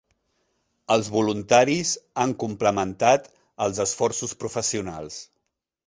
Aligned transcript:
Els 0.95 1.09
voluntaris 1.15 1.91
han 2.25 2.35
complementat 2.47 3.31
els 3.67 3.85
esforços 3.89 4.39
professionals. 4.45 5.25